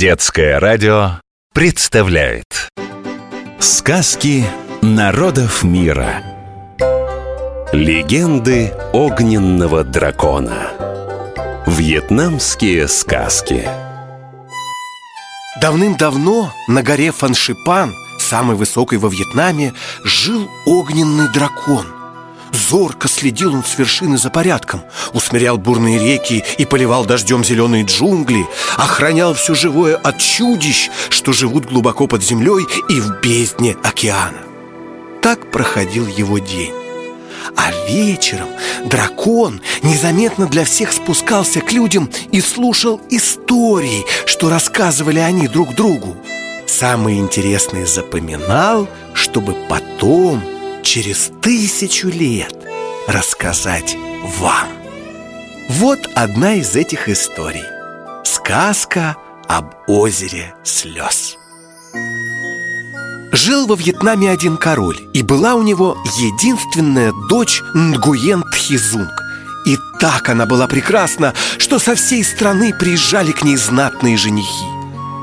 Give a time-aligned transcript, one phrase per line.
[0.00, 1.20] Детское радио
[1.52, 2.70] представляет
[3.58, 4.46] Сказки
[4.80, 6.22] народов мира
[7.74, 10.70] Легенды огненного дракона.
[11.66, 13.68] Вьетнамские сказки.
[15.60, 21.84] Давным-давно на горе Фаншипан, самой высокой во Вьетнаме, жил огненный дракон–
[22.52, 24.82] Зорко следил он с вершины за порядком
[25.12, 28.46] Усмирял бурные реки и поливал дождем зеленые джунгли
[28.76, 34.38] Охранял все живое от чудищ, что живут глубоко под землей и в бездне океана
[35.22, 36.72] Так проходил его день
[37.56, 38.48] а вечером
[38.84, 46.16] дракон незаметно для всех спускался к людям и слушал истории, что рассказывали они друг другу.
[46.66, 50.42] Самые интересные запоминал, чтобы потом
[50.82, 52.54] через тысячу лет
[53.06, 53.96] рассказать
[54.40, 54.68] вам.
[55.68, 57.64] Вот одна из этих историй.
[58.24, 59.16] Сказка
[59.48, 61.36] об озере слез.
[63.32, 69.10] Жил во Вьетнаме один король, и была у него единственная дочь Нгуен Тхизунг.
[69.66, 74.66] И так она была прекрасна, что со всей страны приезжали к ней знатные женихи.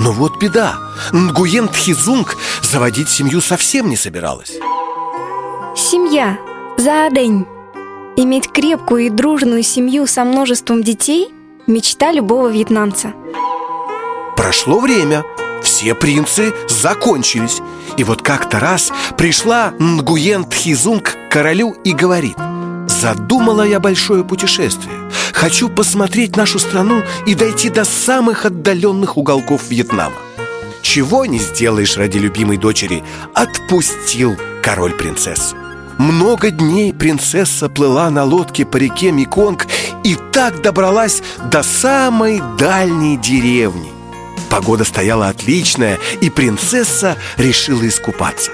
[0.00, 0.78] Но вот беда,
[1.12, 4.52] Нгуен Тхизунг заводить семью совсем не собиралась.
[5.88, 6.36] Семья.
[6.78, 7.46] За день.
[8.16, 11.28] Иметь крепкую и дружную семью со множеством детей–
[11.68, 13.12] мечта любого вьетнамца.
[14.36, 15.22] Прошло время,
[15.62, 17.60] все принцы закончились.
[17.96, 22.36] И вот как-то раз пришла Нгуен Тхизунг к королю и говорит
[22.88, 30.16] Задумала я большое путешествие Хочу посмотреть нашу страну и дойти до самых отдаленных уголков Вьетнама
[30.82, 35.56] Чего не сделаешь ради любимой дочери Отпустил король принцессу
[35.98, 39.66] много дней принцесса плыла на лодке по реке Меконг
[40.04, 43.90] и так добралась до самой дальней деревни.
[44.50, 48.52] Погода стояла отличная, и принцесса решила искупаться.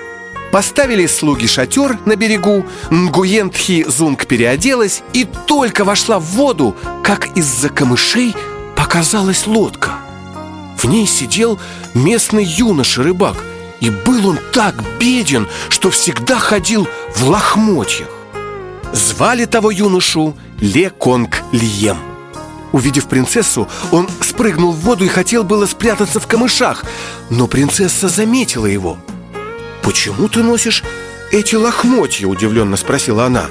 [0.50, 7.36] Поставили слуги шатер на берегу, Нгуен Тхи Зунг переоделась и только вошла в воду, как
[7.36, 8.34] из-за камышей
[8.76, 9.92] показалась лодка.
[10.76, 11.58] В ней сидел
[11.94, 13.36] местный юноша-рыбак–
[13.82, 18.08] и был он так беден, что всегда ходил в лохмотьях.
[18.92, 21.98] Звали того юношу Ле Конг Лием
[22.70, 26.84] Увидев принцессу, он спрыгнул в воду и хотел было спрятаться в камышах
[27.28, 28.98] Но принцесса заметила его.
[29.82, 30.84] «Почему ты носишь
[31.32, 33.46] эти лохмотья?»– удивленно спросила она.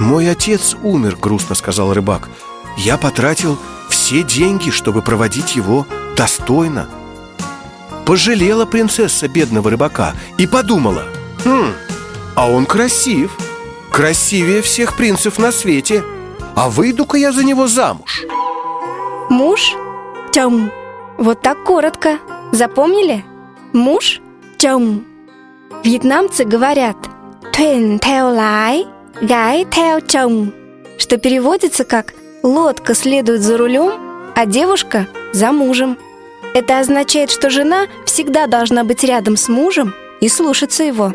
[0.00, 2.28] «Мой отец умер»,– грустно сказал рыбак.
[2.76, 3.56] «Я потратил
[3.88, 6.88] все деньги, чтобы проводить его достойно»
[8.08, 11.02] Пожалела принцесса бедного рыбака и подумала
[11.44, 11.74] Хм,
[12.34, 13.36] а он красив
[13.92, 16.02] Красивее всех принцев на свете
[16.56, 18.24] А выйду-ка я за него замуж
[19.28, 19.74] Муж?
[20.32, 20.70] Чом
[21.18, 22.18] Вот так коротко
[22.50, 23.26] Запомнили?
[23.74, 24.22] Муж?
[24.56, 25.04] Чом
[25.84, 26.96] Вьетнамцы говорят
[27.52, 28.86] Тuen theo lái,
[29.20, 30.50] гай theo chồng
[30.96, 33.92] Что переводится как Лодка следует за рулем,
[34.34, 35.98] а девушка за мужем
[36.54, 41.12] это означает, что жена всегда должна быть рядом с мужем и слушаться его.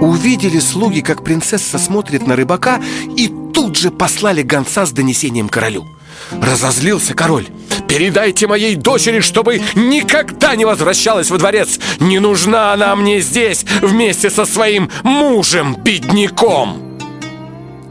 [0.00, 2.82] Увидели слуги, как принцесса смотрит на рыбака,
[3.16, 5.86] и тут же послали гонца с донесением королю.
[6.30, 7.46] Разозлился король.
[7.88, 11.78] «Передайте моей дочери, чтобы никогда не возвращалась во дворец!
[12.00, 16.85] Не нужна она мне здесь вместе со своим мужем-бедняком!»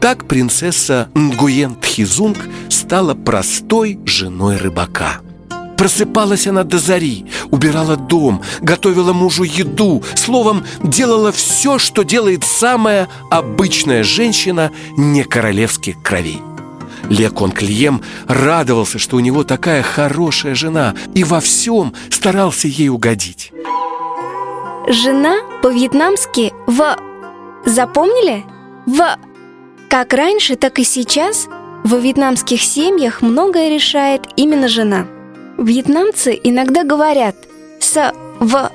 [0.06, 5.20] Так принцесса Нгуен Тхизунг стала простой женой рыбака.
[5.76, 13.08] Просыпалась она до зари, убирала дом, готовила мужу еду, словом, делала все, что делает самая
[13.32, 16.40] обычная женщина не королевских кровей.
[17.10, 23.50] Лекон Клием радовался, что у него такая хорошая жена, и во всем старался ей угодить.
[24.88, 26.96] Жена по-вьетнамски «в».
[27.64, 28.44] Запомнили?
[28.86, 29.18] «В».
[29.88, 31.46] Как раньше, так и сейчас
[31.84, 35.06] во вьетнамских семьях многое решает именно жена.
[35.58, 37.36] Вьетнамцы иногда говорят
[37.80, 38.70] «с в»,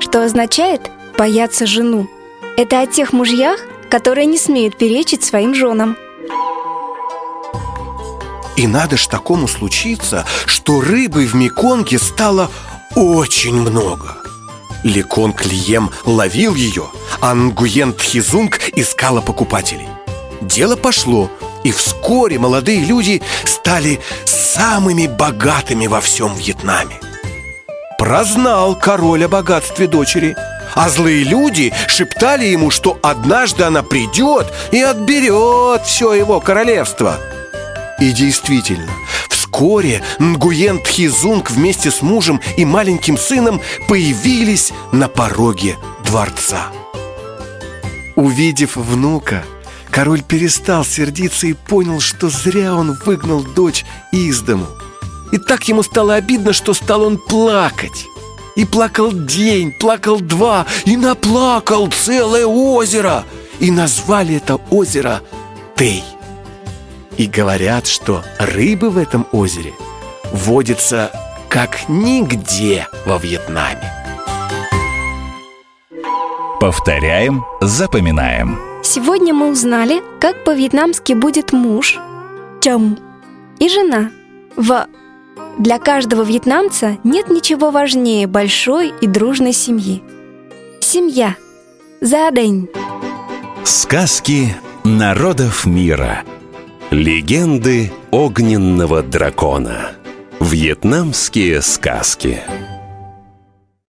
[0.00, 2.08] что означает «бояться жену».
[2.56, 5.96] Это о тех мужьях, которые не смеют перечить своим женам.
[8.56, 12.50] И надо ж такому случиться, что рыбы в Меконге стало
[12.96, 14.16] очень много.
[14.82, 16.90] Леконг Лием ловил ее,
[17.20, 19.88] а Нгуен Тхизунг искала покупателей.
[20.40, 21.30] Дело пошло,
[21.64, 26.98] и вскоре молодые люди стали самыми богатыми во всем Вьетнаме.
[27.98, 30.34] Прознал король о богатстве дочери,
[30.74, 37.18] а злые люди шептали ему, что однажды она придет и отберет все его королевство.
[38.00, 38.90] И действительно,
[39.50, 46.68] Вскоре Нгуен Тхизунг вместе с мужем и маленьким сыном появились на пороге дворца.
[48.14, 49.44] Увидев внука,
[49.90, 54.66] король перестал сердиться и понял, что зря он выгнал дочь из дому.
[55.32, 58.06] И так ему стало обидно, что стал он плакать.
[58.56, 63.24] И плакал день, плакал два, и наплакал целое озеро.
[63.58, 65.20] И назвали это озеро
[65.76, 66.04] Тей.
[67.16, 69.72] И говорят, что рыбы в этом озере
[70.32, 71.10] водятся
[71.48, 73.92] как нигде во Вьетнаме.
[76.60, 78.69] Повторяем, запоминаем.
[78.82, 81.98] Сегодня мы узнали, как по-вьетнамски будет муж,
[82.60, 82.98] чом,
[83.58, 84.10] и жена,
[84.56, 84.86] в.
[85.58, 90.02] Для каждого вьетнамца нет ничего важнее большой и дружной семьи.
[90.80, 91.36] Семья.
[92.00, 92.68] За день.
[93.64, 96.22] Сказки народов мира.
[96.90, 99.92] Легенды огненного дракона.
[100.40, 102.40] Вьетнамские сказки.